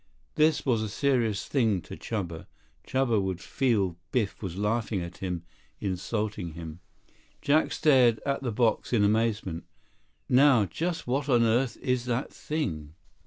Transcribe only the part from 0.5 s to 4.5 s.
was a serious thing to Chuba. Chuba would feel Biff